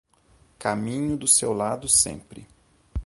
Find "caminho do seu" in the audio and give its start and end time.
0.57-1.53